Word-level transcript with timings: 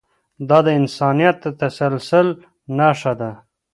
دا 0.49 0.59
د 0.65 0.67
انسانیت 0.79 1.37
د 1.41 1.45
تسلسل 1.61 2.27
نښه 2.77 3.13
ده. 3.19 3.31